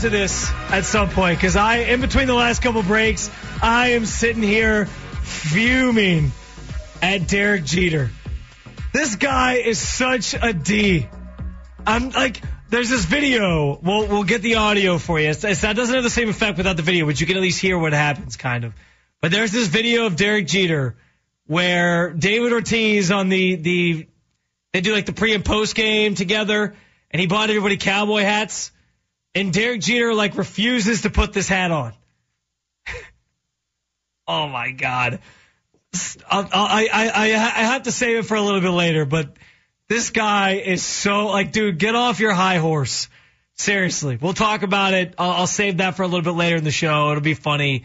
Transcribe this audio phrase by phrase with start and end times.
[0.00, 3.30] to this at some point because I, in between the last couple breaks,
[3.60, 6.30] I am sitting here fuming
[7.02, 8.10] at Derek Jeter.
[8.92, 11.08] This guy is such a D.
[11.84, 13.78] I'm like, there's this video.
[13.82, 15.30] We'll we'll get the audio for you.
[15.30, 17.42] It's, it's, that doesn't have the same effect without the video, but you can at
[17.42, 18.74] least hear what happens, kind of.
[19.20, 20.96] But there's this video of Derek Jeter
[21.46, 24.06] where David Ortiz on the the
[24.72, 26.76] they do like the pre and post game together,
[27.10, 28.70] and he bought everybody cowboy hats,
[29.38, 31.92] and Derek Jeter like refuses to put this hat on.
[34.28, 35.20] oh my god.
[36.30, 39.36] I, I, I, I have to save it for a little bit later, but
[39.88, 43.08] this guy is so like, dude, get off your high horse.
[43.54, 45.14] Seriously, we'll talk about it.
[45.18, 47.10] I'll, I'll save that for a little bit later in the show.
[47.10, 47.84] It'll be funny.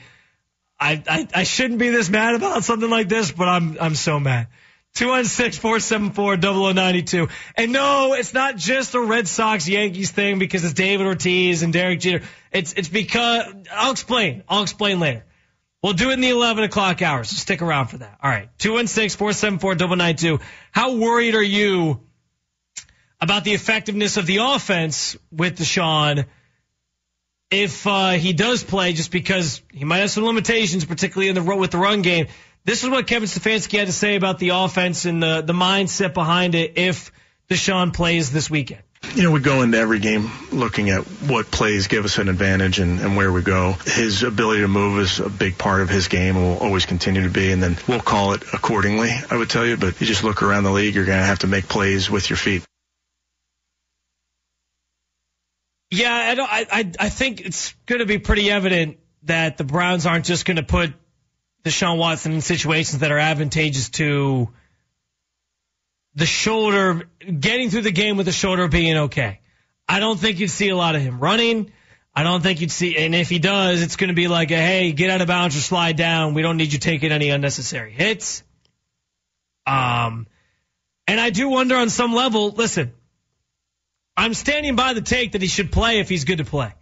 [0.79, 4.19] I, I, I shouldn't be this mad about something like this, but I'm, I'm so
[4.19, 4.47] mad.
[4.95, 7.29] 216-474-0092.
[7.55, 11.73] And no, it's not just a Red Sox Yankees thing because it's David Ortiz and
[11.73, 12.23] Derek Jeter.
[12.51, 14.43] It's, it's because, I'll explain.
[14.47, 15.25] I'll explain later.
[15.81, 17.29] We'll do it in the 11 o'clock hours.
[17.29, 18.19] So stick around for that.
[18.21, 18.49] All right.
[18.59, 20.41] 216-474-9992.
[20.71, 21.99] How worried are you
[23.19, 26.25] about the effectiveness of the offense with Deshaun
[27.49, 31.55] if uh, he does play just because he might have some limitations, particularly in the
[31.55, 32.27] with the run game.
[32.65, 36.13] This is what Kevin Stefanski had to say about the offense and the, the mindset
[36.13, 37.11] behind it if
[37.49, 38.83] Deshaun plays this weekend
[39.15, 42.79] you know, we go into every game looking at what plays give us an advantage
[42.79, 43.73] and, and where we go.
[43.85, 47.23] His ability to move is a big part of his game and will always continue
[47.23, 47.51] to be.
[47.51, 49.77] And then we'll call it accordingly, I would tell you.
[49.77, 52.29] But you just look around the league, you're going to have to make plays with
[52.29, 52.63] your feet.
[55.91, 60.25] Yeah, I, I, I think it's going to be pretty evident that the Browns aren't
[60.25, 60.91] just going to put
[61.63, 64.49] Deshaun Watson in situations that are advantageous to
[66.15, 67.09] the shoulder,
[67.39, 69.39] getting through the game with the shoulder being okay.
[69.87, 71.71] I don't think you'd see a lot of him running.
[72.15, 74.57] I don't think you'd see, and if he does, it's going to be like a,
[74.57, 76.35] hey, get out of bounds or slide down.
[76.35, 78.43] We don't need you taking any unnecessary hits.
[79.65, 80.27] Um,
[81.07, 82.93] and I do wonder on some level, listen,
[84.15, 86.73] I'm standing by the take that he should play if he's good to play.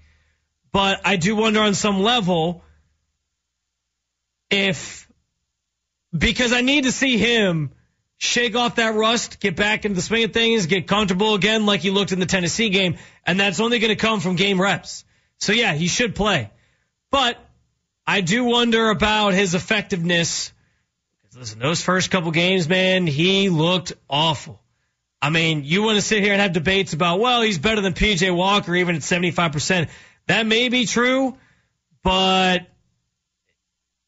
[0.74, 2.64] But I do wonder on some level
[4.52, 5.10] if,
[6.16, 7.72] because I need to see him
[8.18, 11.80] shake off that rust, get back into the swing of things, get comfortable again like
[11.80, 15.04] he looked in the Tennessee game, and that's only going to come from game reps.
[15.40, 16.52] So yeah, he should play.
[17.10, 17.38] But
[18.06, 20.54] I do wonder about his effectiveness.
[21.36, 24.62] Listen, those first couple games, man, he looked awful.
[25.22, 27.94] I mean, you want to sit here and have debates about, well, he's better than
[27.94, 29.90] PJ Walker even at 75%.
[30.28, 31.38] That may be true,
[32.04, 32.68] but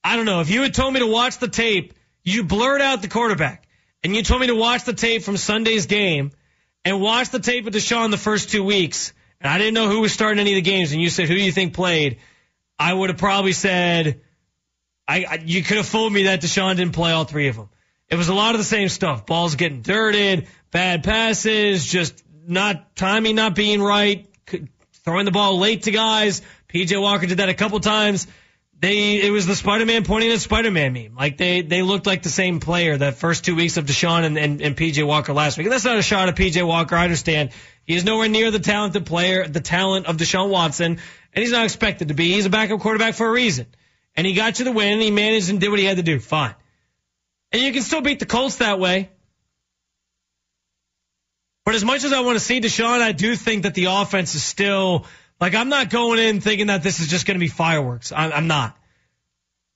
[0.03, 0.41] I don't know.
[0.41, 1.93] If you had told me to watch the tape,
[2.23, 3.67] you blurred out the quarterback
[4.03, 6.31] and you told me to watch the tape from Sunday's game
[6.83, 10.01] and watch the tape of Deshaun the first two weeks, and I didn't know who
[10.01, 12.17] was starting any of the games, and you said, who do you think played?
[12.77, 14.21] I would have probably said,
[15.07, 17.69] I, I you could have fooled me that Deshaun didn't play all three of them.
[18.09, 19.25] It was a lot of the same stuff.
[19.25, 24.27] Balls getting dirted, bad passes, just not timing not being right,
[25.05, 26.41] throwing the ball late to guys.
[26.67, 28.27] PJ Walker did that a couple times
[28.83, 31.15] they it was the Spider-Man pointing at Spider-Man meme.
[31.15, 34.37] Like they they looked like the same player that first two weeks of Deshaun and,
[34.37, 35.67] and, and PJ Walker last week.
[35.67, 36.93] And that's not a shot at PJ Walker.
[36.97, 37.51] I understand
[37.85, 40.99] he is nowhere near the talented player, the talent of Deshaun Watson,
[41.33, 42.33] and he's not expected to be.
[42.33, 43.67] He's a backup quarterback for a reason.
[44.17, 44.91] And he got you the win.
[44.91, 46.19] And he managed and did what he had to do.
[46.19, 46.53] Fine.
[47.53, 49.09] And you can still beat the Colts that way.
[51.63, 54.35] But as much as I want to see Deshaun, I do think that the offense
[54.35, 55.05] is still
[55.39, 58.11] like I'm not going in thinking that this is just going to be fireworks.
[58.11, 58.77] I'm, I'm not.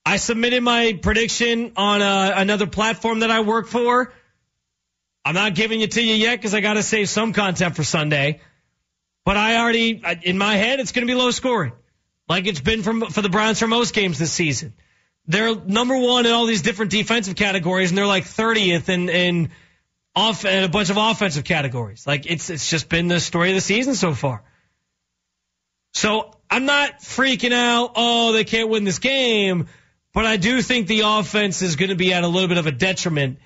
[0.06, 4.14] I submitted my prediction on uh, another platform that I work for.
[5.26, 7.84] I'm not giving it to you yet because I got to save some content for
[7.84, 8.40] Sunday.
[9.26, 11.74] But I already, in my head, it's going to be low scoring,
[12.30, 14.74] like it's been from for the Browns for most games this season.
[15.26, 19.50] They're number one in all these different defensive categories, and they're like 30th in in
[20.16, 22.08] off in a bunch of offensive categories.
[22.08, 24.44] Like it's it's just been the story of the season so far.
[25.98, 27.94] So I'm not freaking out.
[27.96, 29.68] Oh, they can't win this game.
[30.14, 32.68] But I do think the offense is going to be at a little bit of
[32.68, 33.40] a detriment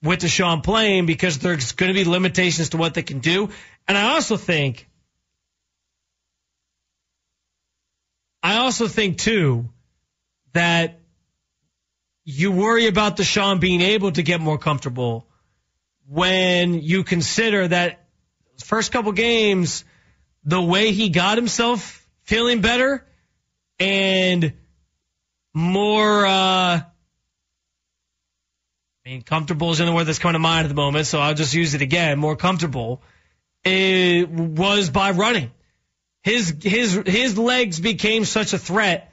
[0.00, 3.50] with Deshaun playing because there's going to be limitations to what they can do.
[3.88, 4.88] And I also think,
[8.44, 9.68] I also think too
[10.52, 11.00] that
[12.24, 15.26] you worry about Deshaun being able to get more comfortable
[16.06, 18.06] when you consider that
[18.62, 19.84] first couple games–
[20.46, 23.04] the way he got himself feeling better
[23.78, 24.54] and
[25.52, 26.30] more, uh,
[26.80, 26.84] I
[29.04, 31.52] mean, comfortable is the word that's coming to mind at the moment, so I'll just
[31.54, 32.18] use it again.
[32.18, 33.02] More comfortable
[33.66, 35.50] it was by running.
[36.22, 39.12] his his his legs became such a threat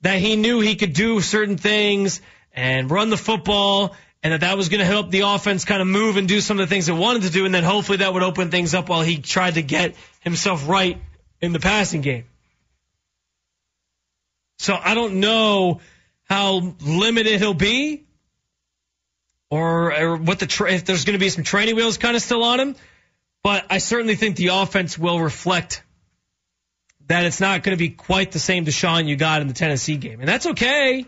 [0.00, 2.20] that he knew he could do certain things
[2.52, 5.88] and run the football and that that was going to help the offense kind of
[5.88, 8.12] move and do some of the things it wanted to do and then hopefully that
[8.12, 11.00] would open things up while he tried to get himself right
[11.40, 12.24] in the passing game.
[14.58, 15.80] So I don't know
[16.24, 18.04] how limited he'll be
[19.50, 22.22] or, or what the tra- if there's going to be some training wheels kind of
[22.22, 22.76] still on him,
[23.42, 25.82] but I certainly think the offense will reflect
[27.08, 29.96] that it's not going to be quite the same Deshaun you got in the Tennessee
[29.96, 30.20] game.
[30.20, 31.06] And that's okay.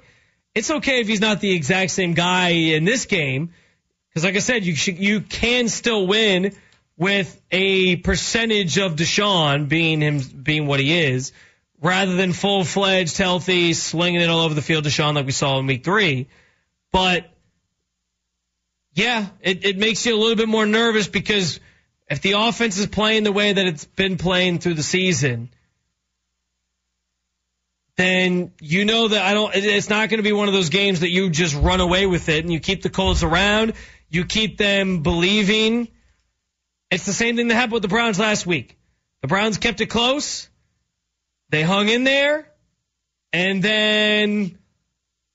[0.54, 3.50] It's okay if he's not the exact same guy in this game.
[4.08, 6.54] Because like I said, you should, you can still win
[6.96, 11.32] with a percentage of Deshaun being him, being what he is,
[11.80, 15.58] rather than full fledged, healthy, slinging it all over the field Deshaun like we saw
[15.58, 16.28] in week three.
[16.92, 17.28] But
[18.94, 21.58] yeah, it, it makes you a little bit more nervous because
[22.08, 25.50] if the offense is playing the way that it's been playing through the season,
[27.96, 31.00] then you know that I don't, it's not going to be one of those games
[31.00, 33.74] that you just run away with it and you keep the Colts around.
[34.08, 35.88] You keep them believing.
[36.90, 38.76] It's the same thing that happened with the Browns last week.
[39.22, 40.48] The Browns kept it close.
[41.50, 42.48] They hung in there
[43.32, 44.58] and then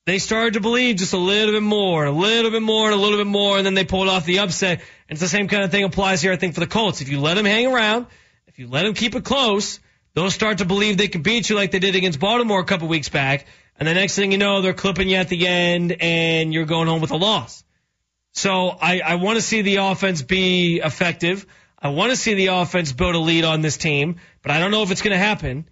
[0.05, 3.01] they started to believe just a little bit more, a little bit more, and a
[3.01, 4.79] little bit more, and then they pulled off the upset.
[4.79, 7.01] And it's the same kind of thing applies here, I think, for the Colts.
[7.01, 8.07] If you let them hang around,
[8.47, 9.79] if you let them keep it close,
[10.13, 12.87] they'll start to believe they can beat you like they did against Baltimore a couple
[12.87, 13.45] weeks back.
[13.77, 16.87] And the next thing you know, they're clipping you at the end and you're going
[16.87, 17.63] home with a loss.
[18.33, 21.45] So I, I want to see the offense be effective.
[21.81, 24.71] I want to see the offense build a lead on this team, but I don't
[24.71, 25.69] know if it's going to happen.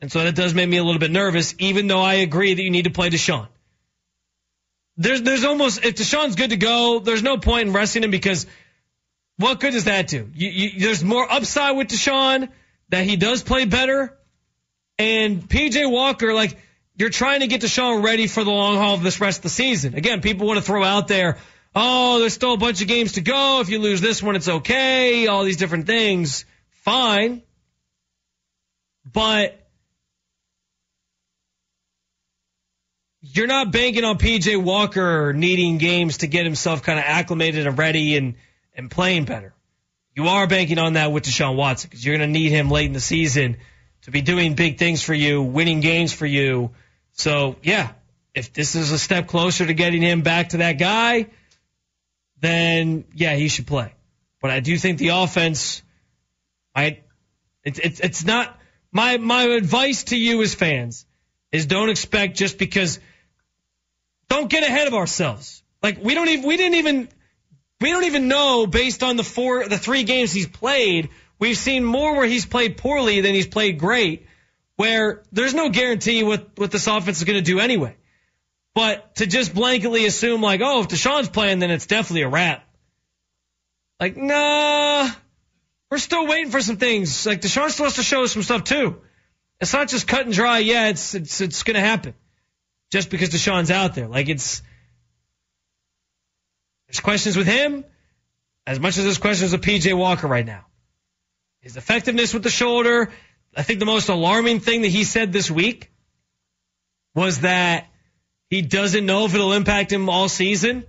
[0.00, 2.62] And so that does make me a little bit nervous, even though I agree that
[2.62, 3.48] you need to play Deshaun.
[4.96, 8.46] There's, there's almost, if Deshaun's good to go, there's no point in resting him because
[9.36, 10.30] what good does that do?
[10.34, 12.48] You, you, there's more upside with Deshaun
[12.90, 14.16] that he does play better.
[14.98, 16.58] And PJ Walker, like,
[16.96, 19.48] you're trying to get Deshaun ready for the long haul of this rest of the
[19.48, 19.94] season.
[19.94, 21.38] Again, people want to throw out there,
[21.74, 23.60] oh, there's still a bunch of games to go.
[23.60, 25.26] If you lose this one, it's okay.
[25.26, 26.44] All these different things.
[26.84, 27.42] Fine.
[29.10, 29.66] But
[33.22, 37.78] you're not banking on PJ Walker needing games to get himself kind of acclimated and
[37.78, 38.34] ready and,
[38.76, 39.54] and playing better.
[40.14, 42.86] You are banking on that with Deshaun Watson because you're going to need him late
[42.86, 43.58] in the season
[44.02, 46.70] to be doing big things for you, winning games for you.
[47.12, 47.92] So yeah,
[48.34, 51.26] if this is a step closer to getting him back to that guy,
[52.40, 53.92] then yeah, he should play.
[54.40, 55.82] But I do think the offense,
[56.74, 57.00] I,
[57.62, 58.58] it's it's it's not
[58.90, 61.04] my my advice to you as fans
[61.52, 62.98] is don't expect just because
[64.28, 65.62] don't get ahead of ourselves.
[65.82, 67.08] Like we don't even we didn't even
[67.80, 71.10] we don't even know based on the four, the three games he's played.
[71.38, 74.26] We've seen more where he's played poorly than he's played great,
[74.76, 77.96] where there's no guarantee what, what this offense is going to do anyway.
[78.74, 82.64] But to just blanketly assume like, oh, if Deshaun's playing, then it's definitely a wrap.
[83.98, 85.08] Like, nah,
[85.90, 87.26] we're still waiting for some things.
[87.26, 89.00] Like Deshaun still to show us some stuff too.
[89.60, 90.58] It's not just cut and dry.
[90.58, 92.14] Yeah, it's, it's, it's going to happen
[92.90, 94.06] just because Deshaun's out there.
[94.06, 94.62] Like it's,
[96.90, 97.84] there's questions with him
[98.66, 100.66] as much as there's questions with PJ Walker right now.
[101.60, 103.12] His effectiveness with the shoulder.
[103.56, 105.92] I think the most alarming thing that he said this week
[107.14, 107.86] was that
[108.48, 110.84] he doesn't know if it'll impact him all season.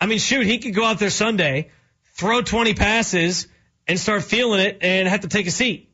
[0.00, 1.70] I mean, shoot, he could go out there Sunday,
[2.16, 3.46] throw 20 passes,
[3.86, 5.92] and start feeling it and have to take a seat.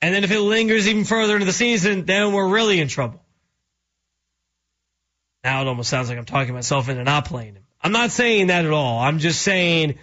[0.00, 3.22] And then if it lingers even further into the season, then we're really in trouble.
[5.44, 7.64] Now it almost sounds like I'm talking myself into not playing him.
[7.82, 9.00] I'm not saying that at all.
[9.00, 9.98] I'm just saying,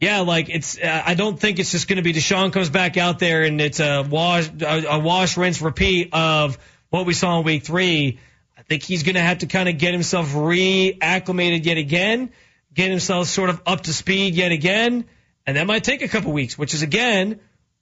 [0.00, 0.76] yeah, like it's.
[0.76, 3.60] Uh, I don't think it's just going to be Deshaun comes back out there and
[3.60, 6.58] it's a wash, a, a wash, rinse, repeat of
[6.90, 8.18] what we saw in week three.
[8.58, 12.30] I think he's going to have to kind of get himself reacclimated yet again,
[12.74, 15.04] get himself sort of up to speed yet again,
[15.46, 17.40] and that might take a couple weeks, which is again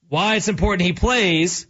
[0.08, 1.66] why it's important he plays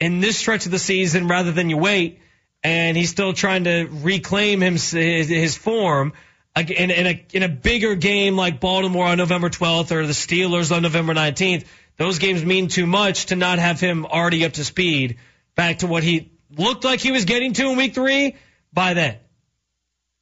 [0.00, 2.20] in this stretch of the season rather than you wait.
[2.62, 6.12] And he's still trying to reclaim his, his form
[6.56, 10.74] in, in, a, in a bigger game like Baltimore on November 12th or the Steelers
[10.74, 11.66] on November 19th,
[11.98, 15.18] those games mean too much to not have him already up to speed
[15.54, 18.36] back to what he looked like he was getting to in week three
[18.72, 19.16] by then.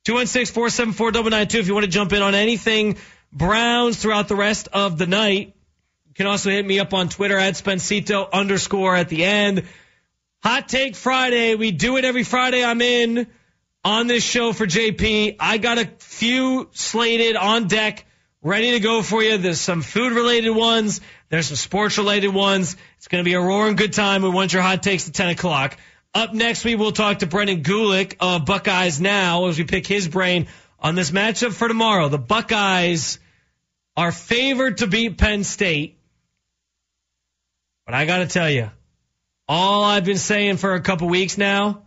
[0.06, 2.96] 216-474-992 if you want to jump in on anything
[3.32, 5.54] Browns throughout the rest of the night.
[6.06, 9.64] You can also hit me up on Twitter at Spencito underscore at the end.
[10.42, 11.54] Hot Take Friday.
[11.54, 13.26] We do it every Friday I'm in
[13.84, 15.36] on this show for JP.
[15.38, 18.06] I got a few slated on deck
[18.42, 19.36] ready to go for you.
[19.38, 21.00] There's some food related ones.
[21.28, 22.76] There's some sports related ones.
[22.96, 24.22] It's going to be a roaring good time.
[24.22, 25.76] We want your hot takes at 10 o'clock.
[26.14, 30.08] Up next, we will talk to Brendan Gulick of Buckeyes Now as we pick his
[30.08, 30.46] brain
[30.78, 32.08] on this matchup for tomorrow.
[32.08, 33.18] The Buckeyes
[33.96, 35.98] are favored to beat Penn State.
[37.84, 38.70] But I got to tell you,
[39.48, 41.82] all I've been saying for a couple weeks now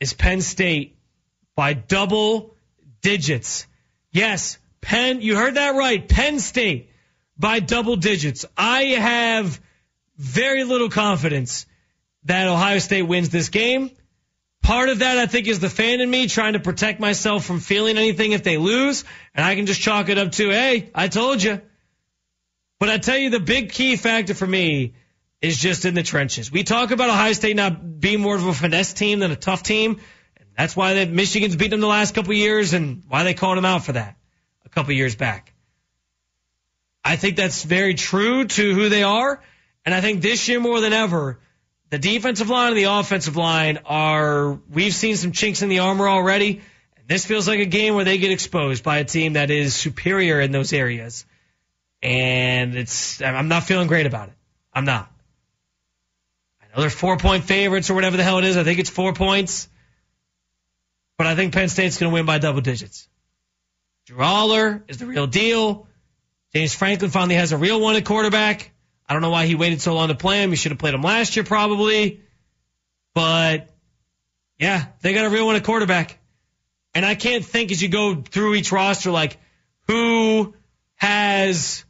[0.00, 0.96] is Penn State
[1.54, 2.54] by double
[3.02, 3.66] digits.
[4.10, 6.06] Yes, Penn, you heard that right.
[6.06, 6.90] Penn State
[7.38, 8.44] by double digits.
[8.56, 9.60] I have
[10.16, 11.66] very little confidence
[12.24, 13.90] that Ohio State wins this game.
[14.62, 17.60] Part of that, I think, is the fan in me trying to protect myself from
[17.60, 19.04] feeling anything if they lose.
[19.34, 21.60] And I can just chalk it up to, hey, I told you.
[22.80, 24.94] But I tell you, the big key factor for me
[25.40, 26.50] is just in the trenches.
[26.50, 29.62] We talk about Ohio State not being more of a finesse team than a tough
[29.62, 30.00] team.
[30.36, 33.58] And that's why Michigan's beaten them the last couple of years and why they called
[33.58, 34.16] them out for that
[34.64, 35.52] a couple of years back.
[37.04, 39.40] I think that's very true to who they are.
[39.84, 41.38] And I think this year more than ever,
[41.90, 46.08] the defensive line and the offensive line are, we've seen some chinks in the armor
[46.08, 46.62] already.
[46.96, 49.74] And this feels like a game where they get exposed by a team that is
[49.74, 51.24] superior in those areas.
[52.02, 54.34] And it's, I'm not feeling great about it.
[54.72, 55.10] I'm not.
[56.76, 58.56] They're four point favorites or whatever the hell it is.
[58.56, 59.68] I think it's four points.
[61.16, 63.08] But I think Penn State's going to win by double digits.
[64.04, 65.88] Drew Allar is the real deal.
[66.54, 68.72] James Franklin finally has a real one at quarterback.
[69.08, 70.50] I don't know why he waited so long to play him.
[70.50, 72.20] He should have played him last year probably.
[73.14, 73.70] But
[74.58, 76.18] yeah, they got a real one at quarterback.
[76.94, 79.38] And I can't think as you go through each roster like
[79.86, 80.54] who
[80.96, 81.84] has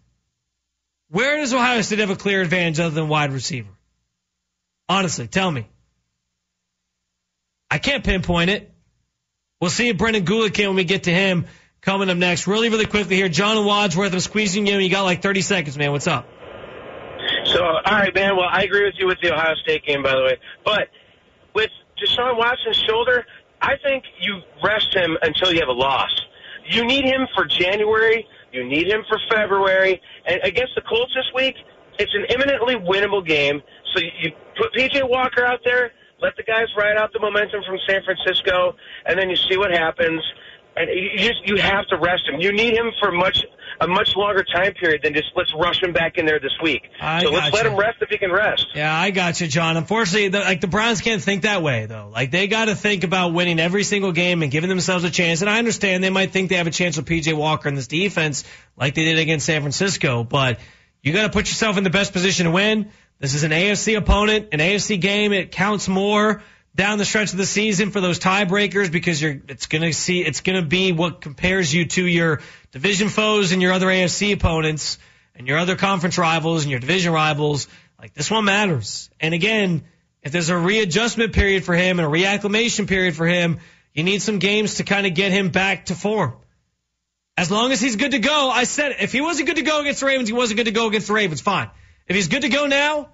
[1.10, 3.75] where does Ohio State have a clear advantage other than wide receiver?
[4.88, 5.66] Honestly, tell me.
[7.70, 8.72] I can't pinpoint it.
[9.60, 11.46] We'll see if Brendan Gulick can when we get to him
[11.80, 12.46] coming up next.
[12.46, 13.28] Really, really quickly here.
[13.28, 14.78] John Wadsworth, I'm squeezing you.
[14.78, 15.92] You got like 30 seconds, man.
[15.92, 16.28] What's up?
[17.46, 18.36] So, all right, man.
[18.36, 20.36] Well, I agree with you with the Ohio State game, by the way.
[20.64, 20.88] But
[21.54, 23.24] with Deshaun Watson's shoulder,
[23.60, 26.10] I think you rest him until you have a loss.
[26.68, 28.26] You need him for January.
[28.52, 30.00] You need him for February.
[30.26, 31.54] And against the Colts this week,
[31.98, 33.62] it's an imminently winnable game.
[33.96, 37.78] So you put PJ Walker out there, let the guys ride out the momentum from
[37.88, 38.74] San Francisco,
[39.06, 40.22] and then you see what happens.
[40.76, 42.38] And you just you have to rest him.
[42.38, 43.42] You need him for much
[43.80, 46.82] a much longer time period than just let's rush him back in there this week.
[47.00, 47.56] I so let's gotcha.
[47.56, 48.66] let him rest if he can rest.
[48.74, 49.78] Yeah, I got you, John.
[49.78, 52.10] Unfortunately, the, like the Browns can't think that way though.
[52.12, 55.40] Like they got to think about winning every single game and giving themselves a chance.
[55.40, 57.86] And I understand they might think they have a chance with PJ Walker in this
[57.86, 58.44] defense,
[58.76, 60.24] like they did against San Francisco.
[60.24, 60.58] But
[61.02, 62.90] you got to put yourself in the best position to win.
[63.18, 65.32] This is an AFC opponent, an AFC game.
[65.32, 66.42] It counts more
[66.74, 70.42] down the stretch of the season for those tiebreakers because you're it's gonna see it's
[70.42, 72.42] gonna be what compares you to your
[72.72, 74.98] division foes and your other AFC opponents
[75.34, 77.68] and your other conference rivals and your division rivals.
[77.98, 79.08] Like this one matters.
[79.18, 79.84] And again,
[80.22, 83.60] if there's a readjustment period for him and a reacclimation period for him,
[83.94, 86.34] you need some games to kind of get him back to form.
[87.38, 88.96] As long as he's good to go, I said.
[89.00, 91.06] If he wasn't good to go against the Ravens, he wasn't good to go against
[91.06, 91.40] the Ravens.
[91.40, 91.70] Fine.
[92.08, 93.08] If he's good to go now,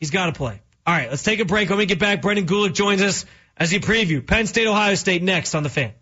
[0.00, 0.60] he's got to play.
[0.84, 1.68] All right, let's take a break.
[1.68, 3.24] When we get back, Brendan Gulick joins us
[3.56, 5.92] as he preview Penn State, Ohio State next on the fan.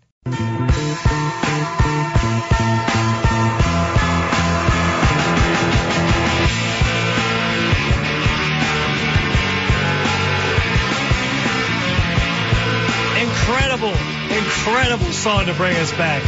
[13.21, 13.93] Incredible,
[14.35, 16.23] incredible song to bring us back.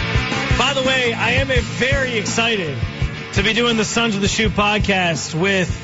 [0.59, 2.77] By the way, I am very excited
[3.33, 5.79] to be doing the Sons of the Shoe podcast with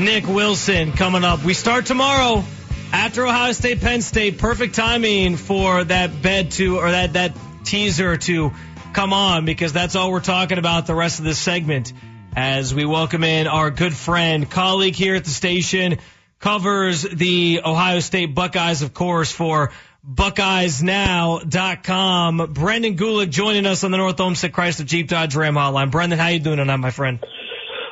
[0.00, 1.44] Nick Wilson coming up.
[1.44, 2.42] We start tomorrow
[2.90, 4.38] after Ohio State, Penn State.
[4.38, 8.50] Perfect timing for that bed to, or that, that teaser to
[8.94, 11.92] come on because that's all we're talking about the rest of this segment
[12.34, 15.98] as we welcome in our good friend, colleague here at the station,
[16.38, 19.70] covers the Ohio State Buckeyes, of course, for
[20.08, 22.54] BuckeyesNow.com.
[22.54, 25.90] Brendan Gulick joining us on the North Olmsted Chrysler Jeep Dodge Ram hotline.
[25.90, 27.22] Brendan, how you doing tonight, my friend?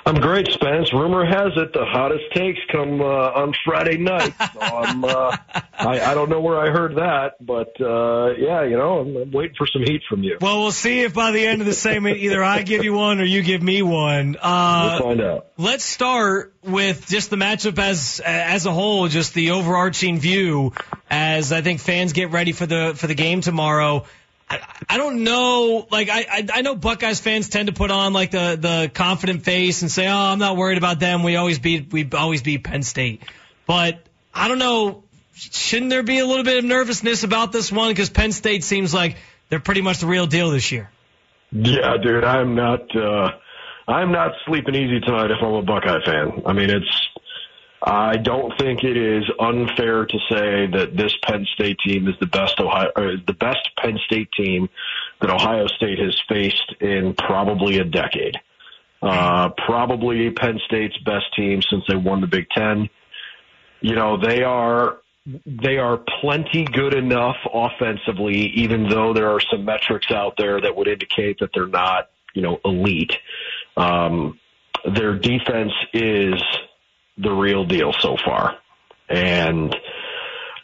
[0.09, 0.91] I'm great, Spence.
[0.95, 4.33] Rumor has it the hottest takes come uh, on Friday night.
[4.55, 5.37] So I'm, uh,
[5.75, 9.31] I, I don't know where I heard that, but uh, yeah, you know, I'm, I'm
[9.31, 10.39] waiting for some heat from you.
[10.41, 13.21] Well, we'll see if by the end of the segment either I give you one
[13.21, 14.37] or you give me one.
[14.41, 15.47] Uh, We'll find out.
[15.59, 20.73] let's start with just the matchup as as a whole, just the overarching view
[21.11, 24.07] as I think fans get ready for the for the game tomorrow.
[24.51, 28.13] I, I don't know, like I, I I know Buckeyes fans tend to put on
[28.13, 31.23] like the the confident face and say, "Oh, I'm not worried about them.
[31.23, 33.23] We always beat we always beat Penn State."
[33.67, 34.01] But
[34.33, 35.03] I don't know,
[35.35, 38.95] shouldn't there be a little bit of nervousness about this one because Penn State seems
[38.95, 39.17] like
[39.51, 40.91] they're pretty much the real deal this year.
[41.53, 42.95] Yeah, dude, I'm not.
[42.97, 43.33] uh
[43.89, 46.43] I'm not sleeping easy tonight if I'm a Buckeye fan.
[46.45, 47.09] I mean, it's.
[47.89, 52.27] I don't think it is unfair to say that this Penn State team is the
[52.27, 54.69] best Ohio, or the best Penn State team
[55.23, 58.37] that Ohio State has faced in probably a decade.
[59.01, 62.91] Uh, probably Penn State's best team since they won the Big Ten.
[63.81, 64.99] You know, they are
[65.47, 70.77] they are plenty good enough offensively, even though there are some metrics out there that
[70.77, 73.17] would indicate that they're not, you know, elite.
[73.79, 74.39] Um,
[74.85, 76.43] their defense is
[77.19, 78.57] the real deal so far.
[79.09, 79.75] And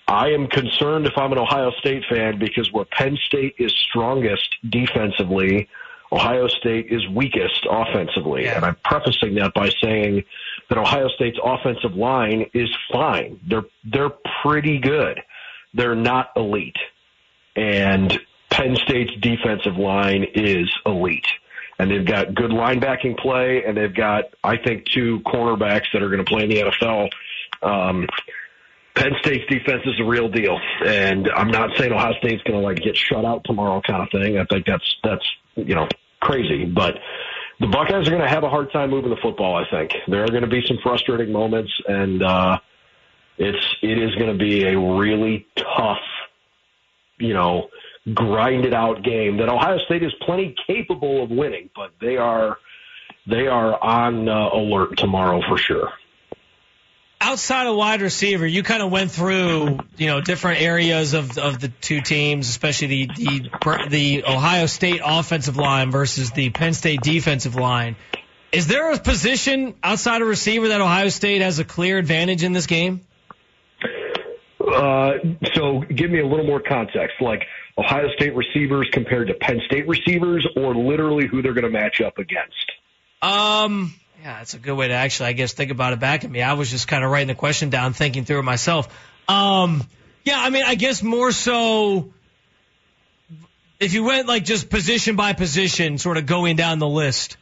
[0.06, 4.56] I am concerned if I'm an Ohio State fan because where Penn State is strongest
[4.68, 5.68] defensively,
[6.12, 8.46] Ohio State is weakest offensively.
[8.46, 10.25] And I'm prefacing that by saying
[10.68, 13.40] that Ohio State's offensive line is fine.
[13.49, 15.20] They're they're pretty good.
[15.73, 16.76] They're not elite.
[17.56, 18.16] And
[18.50, 21.26] Penn State's defensive line is elite.
[21.78, 26.09] And they've got good linebacking play, and they've got, I think, two cornerbacks that are
[26.09, 27.11] going to play in the NFL.
[27.62, 28.07] Um,
[28.95, 32.64] Penn State's defense is a real deal, and I'm not saying Ohio State's going to
[32.64, 34.38] like get shut out tomorrow, kind of thing.
[34.38, 35.25] I think that's that's
[35.57, 35.88] you know
[36.21, 36.95] crazy, but
[37.59, 39.57] the Buckeyes are going to have a hard time moving the football.
[39.57, 42.59] I think there are going to be some frustrating moments, and uh,
[43.37, 46.02] it's it is going to be a really tough,
[47.19, 47.69] you know,
[48.12, 52.58] grinded out game that Ohio State is plenty capable of winning, but they are
[53.26, 55.90] they are on uh, alert tomorrow for sure.
[57.25, 61.58] outside of wide receiver, you kind of went through, you know, different areas of of
[61.58, 67.00] the two teams, especially the the the Ohio State offensive line versus the Penn State
[67.00, 67.96] defensive line.
[68.52, 72.52] Is there a position outside of receiver that Ohio State has a clear advantage in
[72.52, 73.00] this game?
[74.60, 75.14] Uh,
[75.54, 77.43] so give me a little more context, like
[77.76, 82.00] Ohio State receivers compared to Penn State receivers, or literally who they're going to match
[82.00, 82.73] up against.
[83.21, 86.30] Um, yeah, that's a good way to actually, I guess, think about it back at
[86.30, 86.41] me.
[86.43, 88.89] I was just kind of writing the question down, thinking through it myself.
[89.28, 89.82] Um,
[90.25, 92.13] yeah, I mean, I guess more so
[93.80, 97.37] if you went like just position by position, sort of going down the list.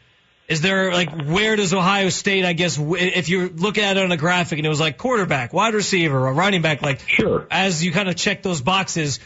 [0.48, 2.44] Is there like where does Ohio State?
[2.44, 5.52] I guess if you're looking at it on a graphic and it was like quarterback,
[5.52, 7.46] wide receiver, a running back, like Sure.
[7.50, 9.20] as you kind of check those boxes,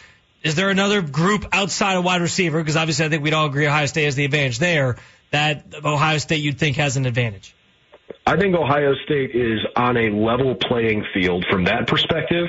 [0.46, 2.61] is there another group outside of wide receiver?
[2.61, 4.96] Because obviously, I think we'd all agree Ohio State has the advantage there.
[5.32, 7.54] That Ohio State you'd think has an advantage.
[8.26, 12.46] I think Ohio State is on a level playing field from that perspective.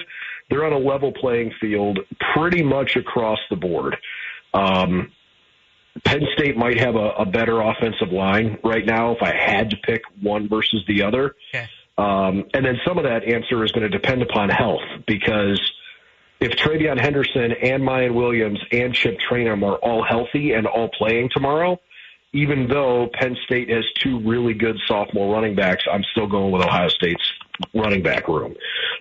[0.49, 1.99] They're on a level playing field
[2.33, 3.97] pretty much across the board.
[4.53, 5.11] Um,
[6.05, 9.77] Penn State might have a, a better offensive line right now if I had to
[9.77, 11.35] pick one versus the other.
[11.53, 11.67] Okay.
[11.97, 15.59] Um, and then some of that answer is going to depend upon health because
[16.39, 21.29] if TreVeyon Henderson and Miyan Williams and Chip Trayanum are all healthy and all playing
[21.33, 21.79] tomorrow,
[22.33, 26.61] even though Penn State has two really good sophomore running backs, I'm still going with
[26.61, 27.31] Ohio State's
[27.73, 28.55] running back room.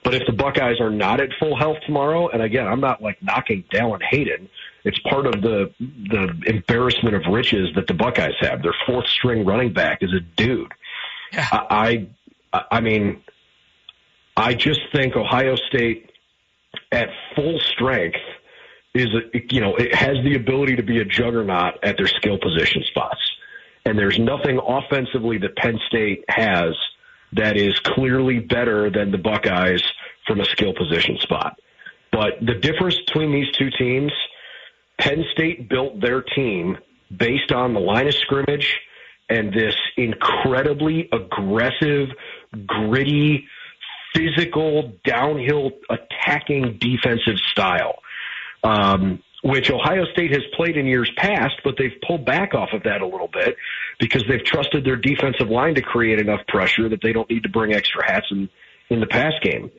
[0.05, 3.23] But if the Buckeyes are not at full health tomorrow, and again, I'm not like
[3.23, 4.49] knocking Dallan Hayden,
[4.85, 8.63] it's part of the the embarrassment of riches that the Buckeyes have.
[8.63, 10.73] Their fourth string running back is a dude.
[11.33, 11.49] Yeah.
[11.51, 12.07] I,
[12.53, 13.23] I I mean,
[14.37, 16.06] I just think Ohio State
[16.93, 18.19] at full strength
[18.95, 19.09] is
[19.51, 23.21] you know it has the ability to be a juggernaut at their skill position spots,
[23.85, 26.75] and there's nothing offensively that Penn State has
[27.33, 29.83] that is clearly better than the Buckeyes
[30.27, 31.61] from a skill position spot.
[32.13, 34.13] But the difference between these two teams,
[34.99, 36.79] Penn State built their team
[37.15, 38.81] based on the line of scrimmage
[39.29, 42.09] and this incredibly aggressive,
[42.67, 43.47] gritty,
[44.15, 47.97] physical, downhill attacking defensive style,
[48.63, 52.83] um, which Ohio State has played in years past, but they've pulled back off of
[52.85, 53.57] that a little bit
[53.99, 57.49] because they've trusted their defensive line to create enough pressure that they don't need to
[57.49, 58.49] bring extra hats in,
[58.91, 59.71] in the pass game.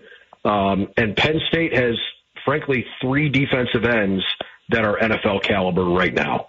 [0.46, 1.98] Um, and Penn State has,
[2.46, 4.24] frankly, three defensive ends
[4.70, 6.48] that are NFL caliber right now.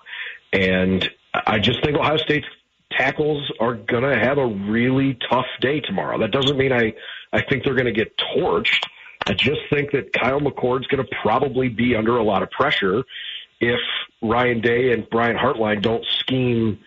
[0.53, 2.47] And I just think Ohio State's
[2.91, 6.19] tackles are going to have a really tough day tomorrow.
[6.19, 6.95] That doesn't mean I,
[7.33, 8.85] I think they're going to get torched.
[9.27, 13.05] I just think that Kyle McCord's going to probably be under a lot of pressure
[13.61, 13.81] if
[14.23, 16.79] Ryan Day and Brian Hartline don't scheme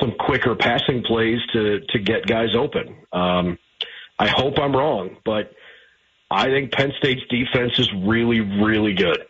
[0.00, 2.96] some quicker passing plays to, to get guys open.
[3.12, 3.58] Um,
[4.18, 5.52] I hope I'm wrong, but
[6.30, 9.24] I think Penn State's defense is really, really good.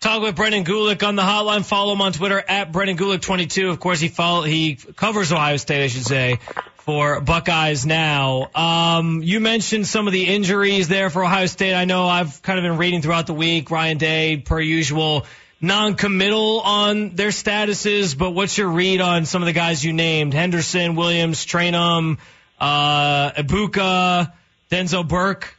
[0.00, 1.64] Talk with Brendan Gulick on the hotline.
[1.64, 3.70] Follow him on Twitter at Brendan Gulick22.
[3.70, 6.40] Of course, he follow, he covers Ohio State, I should say,
[6.84, 8.50] for Buckeyes now.
[8.54, 11.74] Um, you mentioned some of the injuries there for Ohio State.
[11.74, 13.70] I know I've kind of been reading throughout the week.
[13.70, 15.24] Ryan Day, per usual,
[15.62, 20.34] non-committal on their statuses, but what's your read on some of the guys you named?
[20.34, 22.18] Henderson, Williams, Trayanum,
[22.60, 24.32] uh, Egbuka,
[24.70, 25.56] Denzel Burke?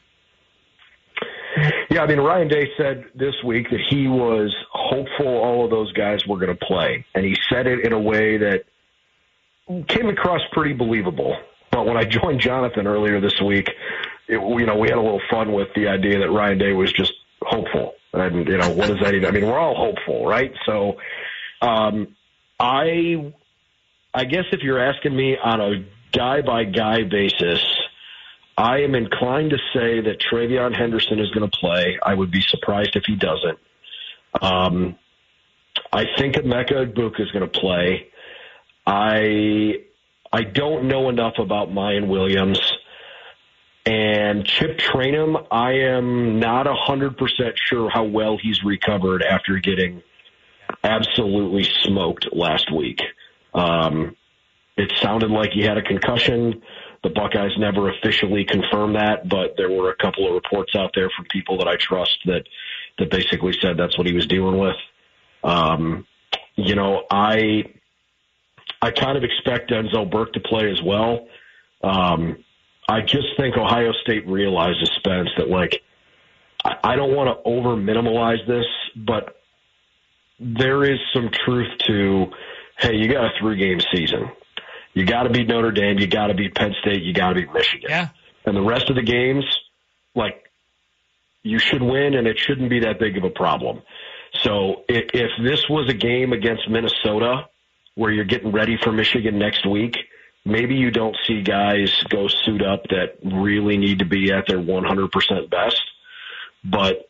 [1.90, 5.92] Yeah, I mean, Ryan Day said this week that he was hopeful all of those
[5.94, 7.04] guys were going to play.
[7.16, 8.66] And he said it in a way that
[9.88, 11.38] came across pretty believable.
[11.72, 13.70] But when I joined Jonathan earlier this week,
[14.28, 16.92] it, you know, we had a little fun with the idea that Ryan Day was
[16.94, 17.94] just hopeful.
[18.14, 20.54] And, you know, what does that even, I mean, we're all hopeful, right?
[20.66, 20.98] So,
[21.62, 22.16] um,
[22.60, 23.34] I,
[24.14, 27.62] I guess if you're asking me on a guy by guy basis,
[28.58, 32.00] I am inclined to say that TreVeyon Henderson is going to play.
[32.02, 33.60] I would be surprised if he doesn't.
[34.42, 34.98] Um,
[35.92, 38.08] I think Emeka Egbuka is going to play.
[38.86, 39.76] I
[40.32, 42.60] I don't know enough about Miyan Williams
[43.86, 45.46] and Chip Trayanum.
[45.52, 50.04] I am not hundred percent sure how well he's recovered after getting
[50.84, 53.02] absolutely smoked last week.
[53.54, 54.16] Um,
[54.78, 56.62] it sounded like he had a concussion.
[57.04, 61.10] The Buckeyes never officially confirmed that, but there were a couple of reports out there
[61.16, 62.44] from people that I trust that
[62.98, 64.76] that basically said that's what he was dealing with.
[65.44, 66.08] Um,
[66.56, 67.75] you know, I
[68.86, 71.28] I kind of expect Denzel Burke to play as well.
[71.84, 72.44] Um,
[72.88, 75.82] I just think Ohio State realizes Spence that like
[76.64, 79.42] I, I don't want to over minimalize this, but
[80.40, 82.28] there is some truth to
[82.78, 84.30] hey, you got a three game season.
[84.94, 85.98] You got to beat Notre Dame.
[85.98, 87.02] You got to beat Penn State.
[87.02, 87.88] You got to beat Michigan.
[87.90, 88.10] Yeah.
[88.46, 89.44] And the rest of the games,
[90.14, 90.52] like,
[91.42, 93.82] you should win, and it shouldn't be that big of a problem.
[94.42, 97.48] So if, if this was a game against Minnesota
[97.96, 99.98] where you're getting ready for Michigan next week,
[100.46, 104.60] maybe you don't see guys go suit up that really need to be at their
[104.60, 105.82] 100% best.
[106.64, 107.10] But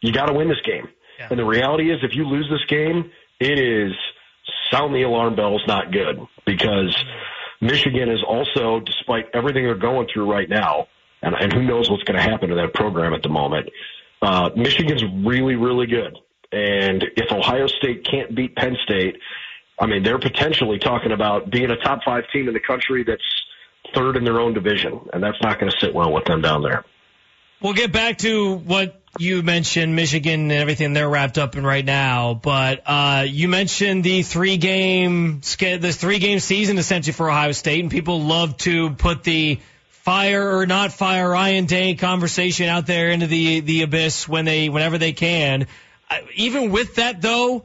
[0.00, 0.88] you got to win this game.
[1.18, 1.28] Yeah.
[1.30, 3.92] And the reality is, if you lose this game, it is–
[4.72, 6.96] sound the alarm bells not good because
[7.60, 10.88] Michigan is also, despite everything they're going through right now,
[11.22, 13.68] and, and who knows what's going to happen to that program at the moment,
[14.22, 16.18] uh, Michigan's really, really good.
[16.50, 19.16] And if Ohio State can't beat Penn State,
[19.82, 23.24] I mean, they're potentially talking about being a top five team in the country that's
[23.92, 26.62] third in their own division, and that's not going to sit well with them down
[26.62, 26.84] there.
[27.60, 31.84] We'll get back to what you mentioned Michigan and everything they're wrapped up in right
[31.84, 37.50] now, but uh, you mentioned the three game the three game season essentially for Ohio
[37.50, 42.86] State, and people love to put the fire or not fire Ryan Day conversation out
[42.86, 45.66] there into the the abyss when they whenever they can.
[46.08, 47.64] Uh, even with that though,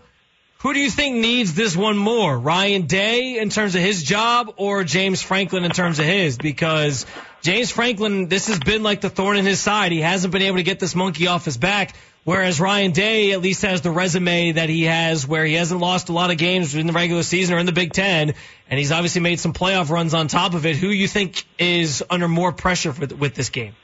[0.59, 2.37] who do you think needs this one more?
[2.37, 6.37] Ryan Day in terms of his job or James Franklin in terms of his?
[6.37, 7.05] Because
[7.41, 9.91] James Franklin, this has been like the thorn in his side.
[9.91, 11.95] He hasn't been able to get this monkey off his back.
[12.23, 16.09] Whereas Ryan Day at least has the resume that he has where he hasn't lost
[16.09, 18.33] a lot of games in the regular season or in the Big Ten.
[18.69, 20.75] And he's obviously made some playoff runs on top of it.
[20.75, 23.75] Who you think is under more pressure with this game?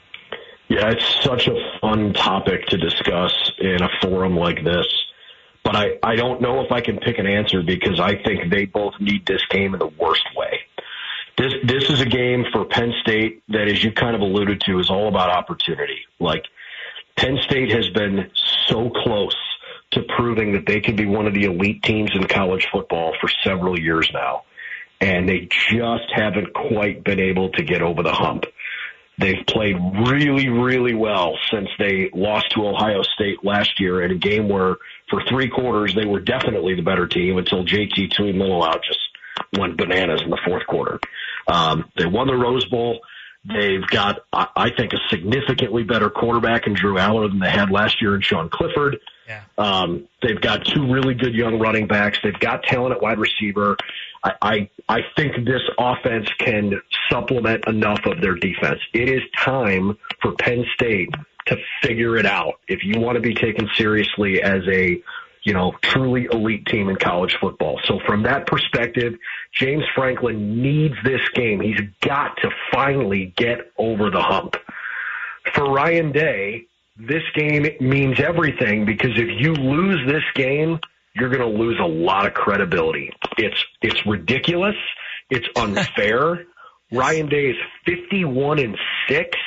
[0.68, 5.03] Yeah, it's such a fun topic to discuss in a forum like this.
[5.64, 8.66] But I, I don't know if I can pick an answer because I think they
[8.66, 10.60] both need this game in the worst way.
[11.36, 14.78] This this is a game for Penn State that, as you kind of alluded to,
[14.78, 16.00] is all about opportunity.
[16.20, 16.44] Like
[17.16, 18.30] Penn State has been
[18.68, 19.36] so close
[19.92, 23.28] to proving that they can be one of the elite teams in college football for
[23.42, 24.44] several years now,
[25.00, 28.44] and they just haven't quite been able to get over the hump.
[29.18, 29.76] They've played
[30.08, 34.76] really, really well since they lost to Ohio State last year in a game where,
[35.08, 39.00] for three quarters, they were definitely the better team until JT Tuimoloau just
[39.58, 40.98] went bananas in the fourth quarter.
[41.46, 43.00] Um, they won the Rose Bowl.
[43.46, 48.00] They've got, I think, a significantly better quarterback in Drew Allar than they had last
[48.00, 48.98] year in Sean Clifford.
[49.28, 49.42] Yeah.
[49.58, 52.18] Um, they've got two really good young running backs.
[52.22, 53.76] They've got talent at wide receiver.
[54.22, 58.80] I, I, I think this offense can supplement enough of their defense.
[58.94, 61.10] It is time for Penn State
[61.46, 62.54] to figure it out.
[62.68, 65.02] If you want to be taken seriously as a
[65.44, 67.78] you know, truly elite team in college football.
[67.84, 69.14] So from that perspective,
[69.52, 71.60] James Franklin needs this game.
[71.60, 74.56] He's got to finally get over the hump.
[75.52, 80.80] For Ryan Day, this game means everything because if you lose this game,
[81.14, 83.10] you're going to lose a lot of credibility.
[83.36, 84.76] It's it's ridiculous.
[85.28, 86.46] It's unfair.
[86.90, 88.78] Ryan Day is 51 and
[89.08, 89.38] 6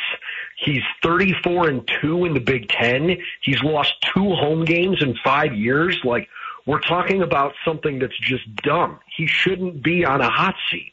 [0.58, 3.18] He's 34 and 2 in the Big 10.
[3.42, 5.98] He's lost two home games in 5 years.
[6.04, 6.28] Like
[6.66, 9.00] we're talking about something that's just dumb.
[9.16, 10.92] He shouldn't be on a hot seat.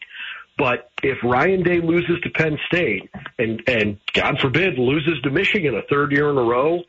[0.57, 5.74] But if Ryan Day loses to Penn State and and God forbid loses to Michigan
[5.74, 6.85] a third year in a row,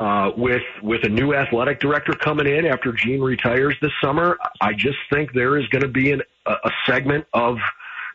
[0.00, 4.72] uh, with with a new athletic director coming in after Gene retires this summer, I
[4.72, 7.58] just think there is going to be an, a, a segment of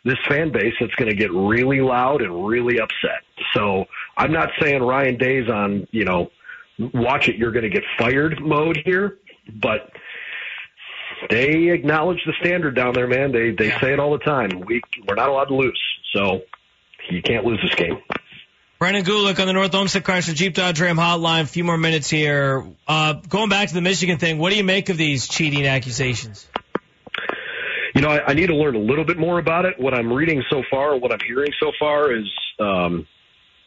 [0.04, 3.24] this fan base that's going to get really loud and really upset.
[3.54, 3.86] So
[4.18, 6.30] I'm not saying Ryan Day's on, you know,
[6.78, 9.18] watch it, you're going to get fired mode here,
[9.62, 9.92] but
[11.30, 13.32] they acknowledge the standard down there, man.
[13.32, 13.80] They they yeah.
[13.80, 14.62] say it all the time.
[14.62, 15.82] We we're not allowed to lose,
[16.14, 16.42] so
[17.10, 18.02] you can't lose this game.
[18.80, 21.44] Brendan Gulick on the North Olmsted Chrysler Jeep Dodge Ram hotline.
[21.44, 22.66] A few more minutes here.
[22.86, 26.46] Uh, going back to the Michigan thing, what do you make of these cheating accusations?
[27.94, 29.80] You know, I, I need to learn a little bit more about it.
[29.80, 32.26] What I'm reading so far, what I'm hearing so far, is
[32.60, 33.08] um,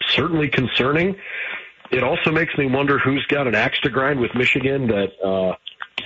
[0.09, 1.17] certainly concerning.
[1.91, 5.55] It also makes me wonder who's got an axe to grind with Michigan that uh,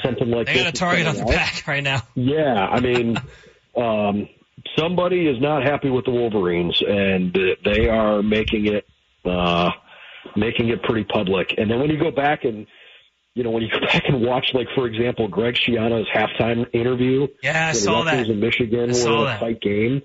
[0.03, 2.03] something like they got a target on the back right now.
[2.15, 3.17] Yeah, I mean,
[3.77, 4.29] um,
[4.77, 8.87] somebody is not happy with the Wolverines, and they are making it
[9.25, 9.71] uh,
[10.37, 11.55] making it pretty public.
[11.57, 12.67] And then when you go back and
[13.40, 17.26] you know when you go back and watch, like for example, Greg Schiano's halftime interview,
[17.42, 20.03] yeah, I saw that in Michigan, I were a tight game.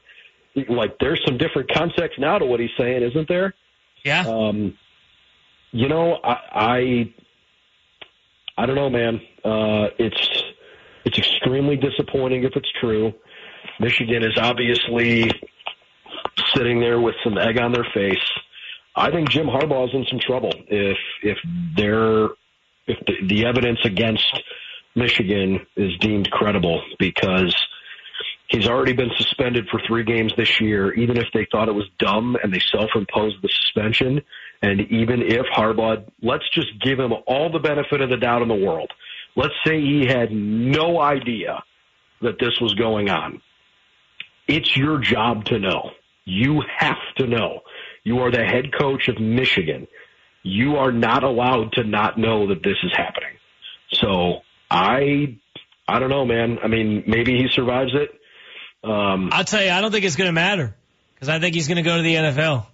[0.70, 3.54] Like there's some different context now to what he's saying, isn't there?
[4.06, 4.24] Yeah.
[4.26, 4.78] Um,
[5.72, 7.14] you know, I, I
[8.58, 9.20] I don't know, man.
[9.44, 10.44] Uh, it's
[11.04, 13.14] it's extremely disappointing if it's true.
[13.82, 15.30] Michigan is obviously
[16.56, 18.24] sitting there with some egg on their face.
[18.96, 21.38] I think Jim Harbaugh is in some trouble if if
[21.76, 22.30] they're
[22.88, 24.42] if the, the evidence against
[24.96, 27.56] Michigan is deemed credible because
[28.48, 30.94] he's already been suspended for three games this year.
[30.94, 34.22] Even if they thought it was dumb and they self-imposed the suspension,
[34.62, 38.48] and even if Harbaugh, let's just give him all the benefit of the doubt in
[38.48, 38.92] the world.
[39.36, 41.64] Let's say he had no idea
[42.22, 43.42] that this was going on.
[44.48, 45.92] It's your job to know.
[46.24, 47.62] You have to know.
[48.04, 49.88] You are the head coach of Michigan.
[50.48, 53.32] You are not allowed to not know that this is happening.
[53.94, 55.40] So I,
[55.88, 56.60] I don't know, man.
[56.64, 58.12] I mean, maybe he survives it.
[58.88, 60.76] Um, I'll tell you, I don't think it's going to matter
[61.16, 62.68] because I think he's going to go to the NFL.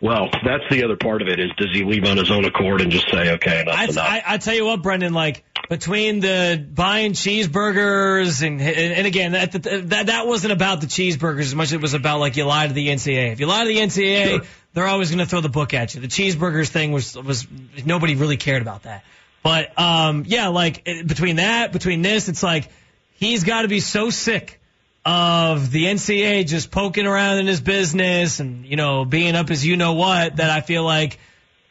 [0.00, 2.80] Well, that's the other part of it is does he leave on his own accord
[2.80, 3.98] and just say, okay, I, enough.
[3.98, 9.52] I, I tell you what, Brendan, like between the buying cheeseburgers and and again that
[9.52, 12.66] that that wasn't about the cheeseburgers as much as it was about like you lie
[12.66, 13.32] to the NCAA.
[13.32, 14.40] If you lie to the NCAA, sure.
[14.74, 16.00] They're always going to throw the book at you.
[16.00, 17.46] The cheeseburgers thing was was
[17.84, 19.04] nobody really cared about that.
[19.42, 22.68] But um yeah, like between that, between this, it's like
[23.14, 24.60] he's got to be so sick
[25.04, 29.64] of the NCAA just poking around in his business and, you know, being up as
[29.66, 31.18] you know what, that I feel like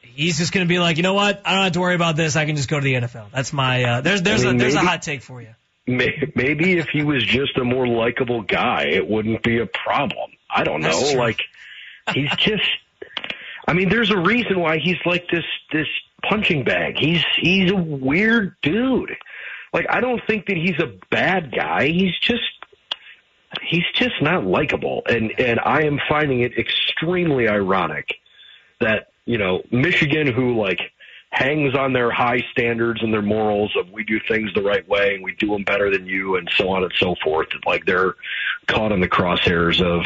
[0.02, 1.42] he's just going to be like, you know what?
[1.46, 2.36] I don't have to worry about this.
[2.36, 3.32] I can just go to the NFL.
[3.32, 5.56] That's my, uh, there's, there's I mean, a, there's maybe, a hot take for you.
[5.88, 10.32] Maybe if he was just a more likable guy, it wouldn't be a problem.
[10.50, 11.14] I don't know.
[11.16, 11.42] Like,
[12.14, 12.64] he's just,
[13.72, 15.88] I mean, there's a reason why he's like this, this
[16.30, 16.98] punching bag.
[16.98, 19.16] He's, he's a weird dude.
[19.72, 21.88] Like, I don't think that he's a bad guy.
[21.88, 22.42] He's just,
[23.62, 25.04] he's just not likable.
[25.08, 28.14] And, and I am finding it extremely ironic
[28.82, 30.82] that, you know, Michigan, who like
[31.30, 35.16] hangs on their high standards and their morals of we do things the right way
[35.16, 37.48] and we do them better than you and so on and so forth.
[37.66, 38.16] Like they're
[38.68, 40.06] caught in the crosshairs of,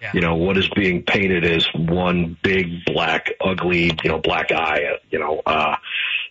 [0.00, 0.12] yeah.
[0.14, 4.98] you know, what is being painted as one big black, ugly, you know, black eye,
[5.10, 5.76] you know, uh,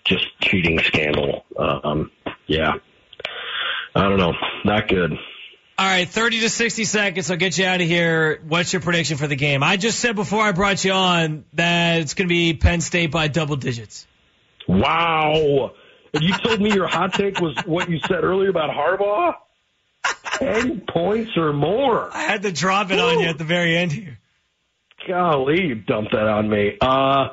[0.06, 1.46] just cheating scandal.
[1.58, 2.12] Um,
[2.46, 2.74] yeah.
[3.96, 4.34] I don't know.
[4.64, 5.18] Not good.
[5.80, 7.30] All right, 30 to 60 seconds.
[7.30, 8.42] I'll get you out of here.
[8.48, 9.62] What's your prediction for the game?
[9.62, 13.12] I just said before I brought you on that it's going to be Penn State
[13.12, 14.08] by double digits.
[14.68, 15.74] Wow.
[16.14, 19.36] You told me your hot take was what you said earlier about Harbaugh?
[20.40, 22.10] 10 points or more.
[22.14, 23.04] I had to drop it Ooh.
[23.04, 24.20] on you at the very end here.
[25.08, 26.78] Golly, you dumped that on me.
[26.82, 27.30] Uh,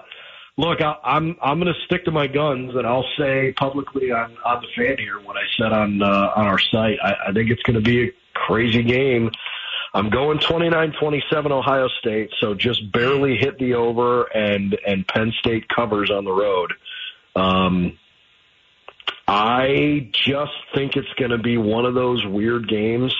[0.56, 4.36] look, I, I'm I'm going to stick to my guns, and I'll say publicly on
[4.44, 6.98] on the fan here what I said on uh, on our site.
[7.02, 9.30] I, I think it's going to be a crazy game.
[9.92, 15.68] I'm going 29-27 Ohio State, so just barely hit the over, and and Penn State
[15.68, 16.72] covers on the road.
[17.36, 17.98] Um,
[19.26, 23.14] I just think it's going to be one of those weird games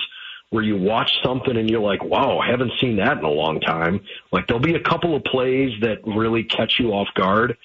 [0.51, 3.99] where you watch something and you're like, wow, haven't seen that in a long time.
[4.31, 7.57] Like there'll be a couple of plays that really catch you off guard.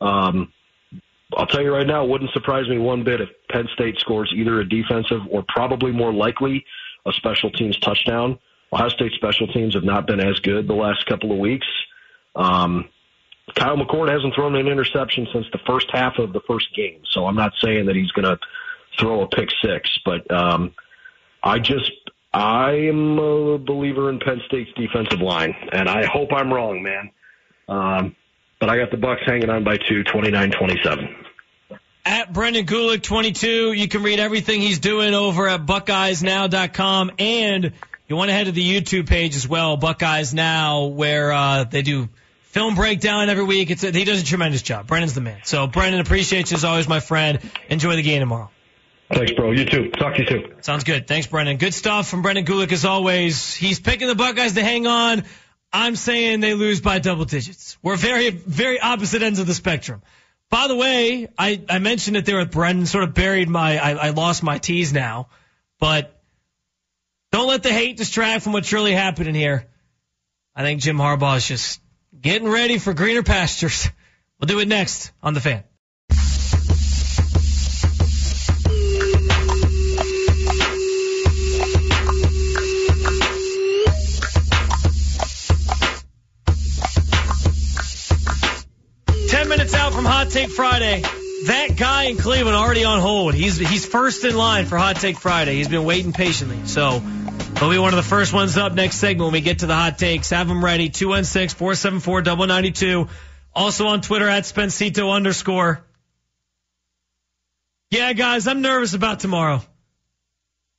[0.00, 0.52] Um,
[1.36, 4.32] I'll tell you right now, it wouldn't surprise me one bit if Penn State scores
[4.34, 6.64] either a defensive or probably more likely
[7.06, 8.38] a special teams touchdown.
[8.72, 11.66] Ohio State special teams have not been as good the last couple of weeks.
[12.34, 12.88] Um,
[13.54, 17.26] Kyle McCord hasn't thrown an interception since the first half of the first game, so
[17.26, 18.38] I'm not saying that he's going to
[18.98, 20.72] throw a pick six, but um,
[21.42, 21.92] I just
[22.32, 27.10] I am a believer in Penn State's defensive line, and I hope I'm wrong, man.
[27.68, 28.16] Um,
[28.58, 31.14] but I got the Bucks hanging on by two, 29-27.
[32.06, 37.72] At Brendan Gulick 22, you can read everything he's doing over at BuckeyesNow.com, and
[38.08, 41.82] you want to head to the YouTube page as well, Buckeyes Now, where uh, they
[41.82, 42.08] do
[42.54, 43.70] film breakdown every week.
[43.70, 44.86] It's a, he does a tremendous job.
[44.86, 45.40] Brendan's the man.
[45.42, 47.40] So Brendan appreciates you as always, my friend.
[47.68, 48.48] Enjoy the game tomorrow.
[49.12, 49.50] Thanks, bro.
[49.50, 49.90] You too.
[49.90, 50.62] Talk to you soon.
[50.62, 51.08] Sounds good.
[51.08, 51.56] Thanks, Brendan.
[51.56, 53.54] Good stuff from Brendan Gulick as always.
[53.54, 55.24] He's picking the Buckeyes to hang on.
[55.72, 57.76] I'm saying they lose by double digits.
[57.82, 60.02] We're very, very opposite ends of the spectrum.
[60.48, 63.90] By the way, I, I mentioned it there with Brendan, sort of buried my, I,
[63.94, 65.26] I lost my tease now,
[65.80, 66.22] but
[67.32, 69.66] don't let the hate distract from what's really happening here.
[70.54, 71.80] I think Jim Harbaugh is just
[72.20, 73.88] getting ready for greener pastures.
[74.40, 75.64] We'll do it next on the fan.
[89.28, 91.02] Ten minutes out from Hot Take Friday.
[91.46, 93.34] That guy in Cleveland already on hold.
[93.34, 95.56] He's he's first in line for Hot Take Friday.
[95.56, 96.66] He's been waiting patiently.
[96.66, 97.02] So
[97.58, 99.74] he'll be one of the first ones up next segment when we get to the
[99.74, 100.30] hot takes.
[100.30, 100.90] Have them ready.
[100.90, 103.08] 216-474-92.
[103.54, 105.84] Also on Twitter at Spencito underscore.
[107.90, 109.62] Yeah, guys, I'm nervous about tomorrow.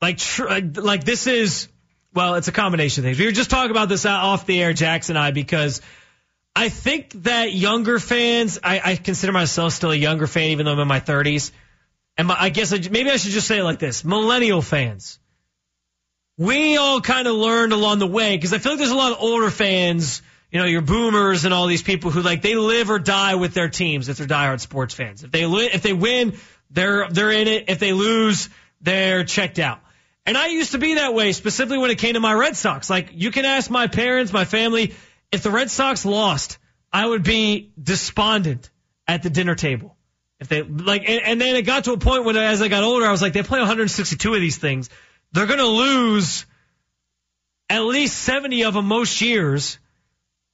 [0.01, 1.69] Like, tr- like this is,
[2.13, 3.19] well, it's a combination of things.
[3.19, 5.81] We were just talking about this off the air, Jackson and I, because
[6.55, 10.73] I think that younger fans, I, I consider myself still a younger fan, even though
[10.73, 11.51] I'm in my 30s.
[12.17, 15.19] And my, I guess I, maybe I should just say it like this: millennial fans.
[16.37, 19.13] We all kind of learned along the way because I feel like there's a lot
[19.13, 20.21] of older fans,
[20.51, 23.53] you know, your boomers and all these people who like they live or die with
[23.53, 25.23] their teams if they're diehard sports fans.
[25.23, 26.37] If they if they win,
[26.69, 27.65] they're they're in it.
[27.69, 28.49] If they lose,
[28.81, 29.79] they're checked out.
[30.25, 32.89] And I used to be that way, specifically when it came to my Red Sox.
[32.89, 34.93] Like you can ask my parents, my family
[35.31, 36.57] if the Red Sox lost,
[36.91, 38.69] I would be despondent
[39.07, 39.95] at the dinner table.
[40.39, 42.83] If they like, and, and then it got to a point when as I got
[42.83, 44.89] older, I was like, they play 162 of these things.
[45.35, 46.45] They're going to lose
[47.69, 49.77] at least 70 of them most years.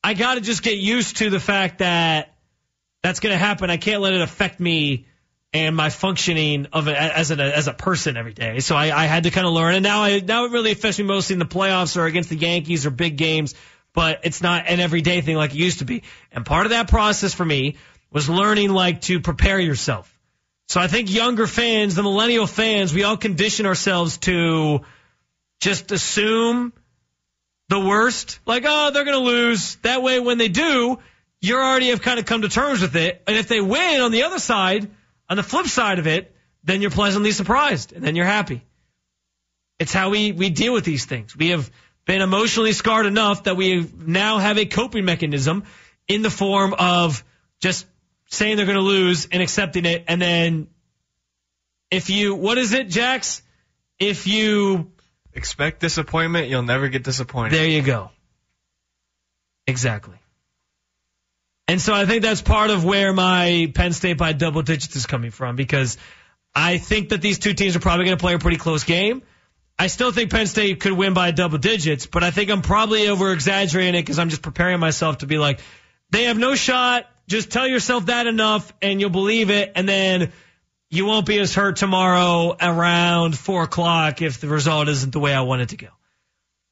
[0.04, 2.34] I got to just get used to the fact that
[3.02, 3.70] that's going to happen.
[3.70, 5.06] I can't let it affect me
[5.54, 8.60] and my functioning of as a as a person every day.
[8.60, 10.98] So I, I had to kind of learn, and now I now it really affects
[10.98, 13.54] me mostly in the playoffs or against the Yankees or big games
[13.94, 16.04] but it's not an everyday thing like it used to be.
[16.32, 17.76] And part of that process for me
[18.12, 20.12] was learning like to prepare yourself.
[20.72, 24.80] So I think younger fans, the millennial fans, we all condition ourselves to
[25.60, 26.72] just assume
[27.68, 28.40] the worst.
[28.46, 29.76] Like, oh, they're going to lose.
[29.82, 30.98] That way, when they do,
[31.42, 33.22] you already have kind of come to terms with it.
[33.28, 34.90] And if they win on the other side,
[35.30, 38.64] on the flip side of it, then you're pleasantly surprised and then you're happy.
[39.78, 41.36] It's how we, we deal with these things.
[41.36, 41.70] We have
[42.06, 45.66] been emotionally scarred enough that we now have a coping mechanism
[46.08, 47.26] in the form of
[47.60, 47.86] just
[48.32, 50.06] saying they're going to lose and accepting it.
[50.08, 50.68] And then
[51.92, 53.42] if you, what is it, Jax?
[54.00, 54.92] If you
[55.34, 57.54] expect disappointment, you'll never get disappointed.
[57.54, 58.10] There you go.
[59.68, 60.18] Exactly.
[61.68, 65.06] And so I think that's part of where my Penn State by double digits is
[65.06, 65.98] coming from because
[66.56, 69.22] I think that these two teams are probably going to play a pretty close game.
[69.78, 73.08] I still think Penn State could win by double digits, but I think I'm probably
[73.08, 75.60] over exaggerating it because I'm just preparing myself to be like,
[76.10, 77.08] they have no shot.
[77.32, 79.72] Just tell yourself that enough and you'll believe it.
[79.76, 80.34] And then
[80.90, 85.34] you won't be as hurt tomorrow around four o'clock if the result isn't the way
[85.34, 85.88] I want it to go.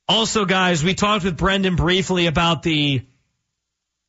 [0.09, 3.03] Also, guys, we talked with Brendan briefly about the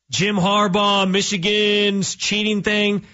[0.09, 3.05] Jim Harbaugh, Michigan's cheating thing.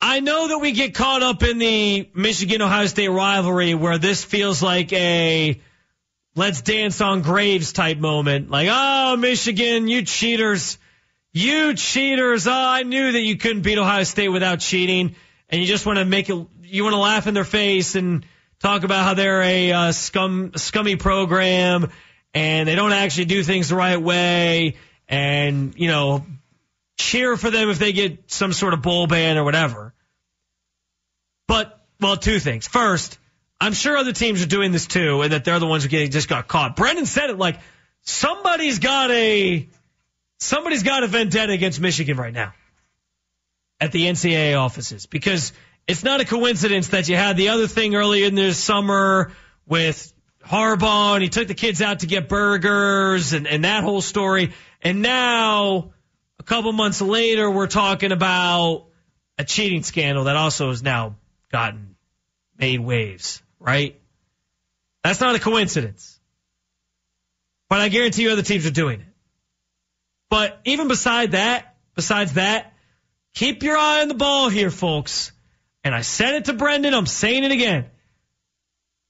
[0.00, 4.22] I know that we get caught up in the Michigan Ohio State rivalry where this
[4.22, 5.60] feels like a
[6.36, 8.48] let's dance on graves type moment.
[8.48, 10.78] Like, oh, Michigan, you cheaters.
[11.32, 12.46] You cheaters.
[12.46, 15.14] Oh, I knew that you couldn't beat Ohio State without cheating.
[15.48, 18.24] And you just want to make it, you want to laugh in their face and
[18.60, 21.90] talk about how they're a uh, scum, scummy program
[22.34, 24.76] and they don't actually do things the right way.
[25.08, 26.26] And, you know,
[26.96, 29.94] cheer for them if they get some sort of bowl ban or whatever.
[31.46, 32.66] But, well, two things.
[32.66, 33.18] First,
[33.60, 36.10] I'm sure other teams are doing this too, and that they're the ones who get,
[36.10, 36.76] just got caught.
[36.76, 37.58] Brendan said it like
[38.02, 39.66] somebody's got a
[40.38, 42.54] somebody's got a vendetta against Michigan right now
[43.80, 45.52] at the NCAA offices because
[45.86, 49.32] it's not a coincidence that you had the other thing earlier in the summer
[49.66, 50.12] with
[50.44, 54.52] Harbaugh and he took the kids out to get burgers and, and that whole story.
[54.82, 55.92] And now
[56.38, 58.86] a couple months later, we're talking about
[59.38, 61.16] a cheating scandal that also has now
[61.50, 61.96] gotten
[62.58, 64.00] made waves, right?
[65.04, 66.18] That's not a coincidence.
[67.68, 69.07] But I guarantee you other teams are doing it.
[70.30, 72.74] But even beside that, besides that,
[73.34, 75.32] keep your eye on the ball here, folks.
[75.84, 76.94] And I said it to Brendan.
[76.94, 77.86] I'm saying it again.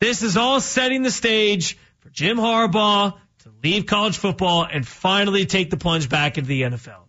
[0.00, 5.44] This is all setting the stage for Jim Harbaugh to leave college football and finally
[5.44, 7.08] take the plunge back into the NFL.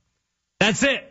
[0.60, 1.06] That's it.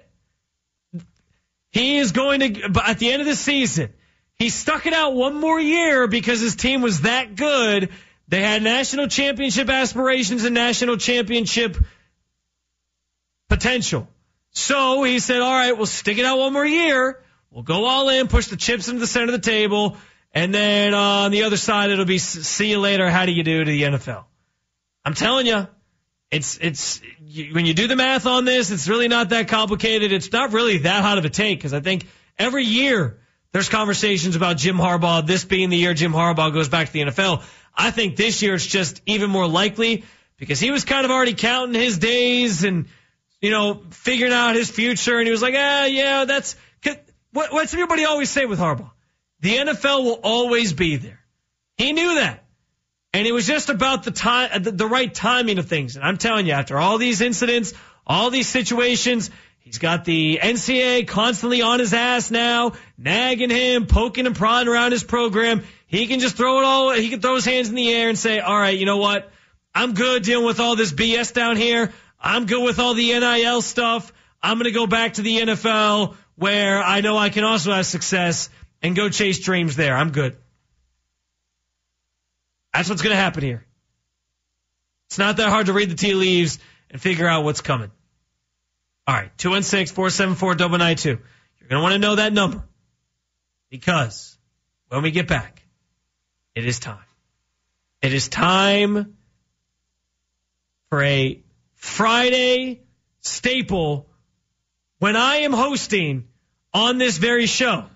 [1.70, 3.92] He is going to, at the end of the season,
[4.34, 7.90] he stuck it out one more year because his team was that good.
[8.28, 11.76] They had national championship aspirations and national championship
[13.48, 14.08] potential.
[14.50, 17.20] So he said, all right, we'll stick it out one more year.
[17.50, 19.96] We'll go all in, push the chips into the center of the table.
[20.32, 23.08] And then on the other side, it'll be see you later.
[23.10, 24.24] How do you do to the NFL?
[25.04, 25.66] I'm telling you,
[26.30, 30.12] it's it's you, when you do the math on this, it's really not that complicated.
[30.12, 32.06] It's not really that hot of a take because I think
[32.38, 33.18] every year
[33.52, 35.26] there's conversations about Jim Harbaugh.
[35.26, 37.42] This being the year Jim Harbaugh goes back to the NFL.
[37.74, 40.04] I think this year it's just even more likely
[40.36, 42.86] because he was kind of already counting his days and
[43.40, 46.56] you know figuring out his future, and he was like, ah, yeah, that's
[47.32, 48.90] what, what's everybody always say with Harbaugh?
[49.40, 51.20] The NFL will always be there.
[51.76, 52.44] He knew that.
[53.12, 55.96] And it was just about the time, the, the right timing of things.
[55.96, 57.72] And I'm telling you, after all these incidents,
[58.06, 59.30] all these situations,
[59.60, 64.92] he's got the NCAA constantly on his ass now, nagging him, poking and prodding around
[64.92, 65.62] his program.
[65.86, 68.18] He can just throw it all, he can throw his hands in the air and
[68.18, 69.30] say, all right, you know what?
[69.74, 71.92] I'm good dealing with all this BS down here.
[72.20, 74.12] I'm good with all the NIL stuff.
[74.42, 77.86] I'm going to go back to the NFL where I know I can also have
[77.86, 78.50] success
[78.82, 79.96] and go chase dreams there.
[79.96, 80.36] I'm good.
[82.72, 83.66] That's what's going to happen here.
[85.08, 86.58] It's not that hard to read the tea leaves
[86.90, 87.90] and figure out what's coming.
[89.06, 91.04] All right, 216-474-992.
[91.06, 91.18] You're
[91.68, 92.62] going to want to know that number
[93.70, 94.36] because
[94.88, 95.62] when we get back,
[96.54, 96.98] it is time.
[98.02, 99.16] It is time
[100.90, 101.42] for a
[101.78, 102.82] Friday
[103.20, 104.10] staple
[104.98, 106.28] when I am hosting
[106.74, 107.86] on this very show.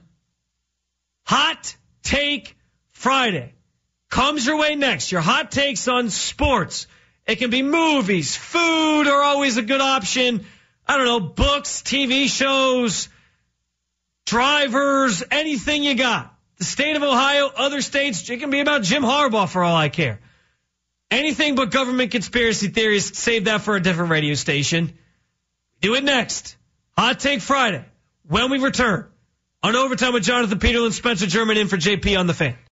[1.25, 2.57] Hot Take
[2.91, 3.55] Friday
[4.09, 5.13] comes your way next.
[5.13, 6.87] Your hot takes on sports.
[7.27, 10.45] It can be movies, food are always a good option.
[10.87, 13.09] I don't know, books, TV shows,
[14.27, 16.35] drivers, anything you got.
[16.59, 19.89] The state of Ohio, other states, it can be about Jim Harbaugh for all I
[19.89, 20.21] care.
[21.13, 24.97] Anything but government conspiracy theories, save that for a different radio station.
[25.83, 26.57] Do it next.
[26.97, 27.85] Hot Take Friday
[28.27, 29.07] when we return
[29.63, 32.57] on Overtime with Jonathan Peterlin, Spencer German in for JP on the fan.